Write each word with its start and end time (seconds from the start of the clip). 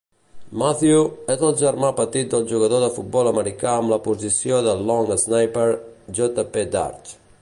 Mathieu 0.59 1.01
és 1.33 1.43
el 1.49 1.51
germà 1.59 1.91
petit 1.99 2.31
del 2.31 2.47
jugador 2.53 2.81
de 2.85 2.89
futbol 2.95 3.29
americà 3.33 3.75
amb 3.75 3.93
la 3.95 4.01
posició 4.09 4.63
de 4.69 4.75
"long 4.89 5.13
snapper", 5.25 5.67
J. 6.21 6.47
P. 6.57 6.65
Darche. 6.79 7.19